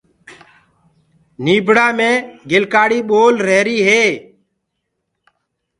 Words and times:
نيبڙآ 1.43 1.87
مينٚ 1.97 2.25
گِلڪآڙي 2.49 2.99
پول 3.09 3.33
رهيريٚ 3.45 3.85
هي۔ 3.87 4.03